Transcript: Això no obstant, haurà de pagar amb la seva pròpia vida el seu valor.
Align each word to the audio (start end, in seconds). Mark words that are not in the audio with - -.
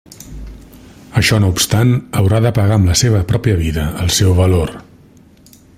Això 1.21 1.37
no 1.43 1.51
obstant, 1.55 1.93
haurà 2.21 2.41
de 2.47 2.53
pagar 2.59 2.79
amb 2.81 2.91
la 2.93 2.97
seva 3.03 3.21
pròpia 3.33 3.61
vida 3.61 3.87
el 4.05 4.13
seu 4.21 4.37
valor. 4.45 4.75